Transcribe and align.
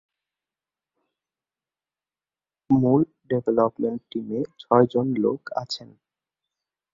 মূল 2.69 3.01
ডেভেলপমেন্ট 3.29 4.01
টিমে 4.11 4.39
ছয়জন 4.61 5.07
লোক 5.23 5.41
আছেন। 5.53 5.89